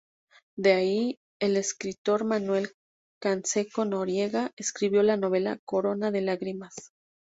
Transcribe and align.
De 0.57 0.71
ahí 0.73 1.19
el 1.39 1.57
escritor 1.57 2.25
Manuel 2.25 2.69
Canseco 3.21 3.85
Noriega 3.85 4.51
escribió 4.55 5.03
la 5.03 5.15
novela 5.15 5.59
"Corona 5.63 6.09
de 6.09 6.21
lágrimas". 6.21 6.73